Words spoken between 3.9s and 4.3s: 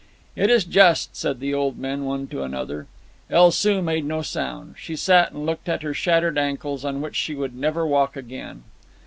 no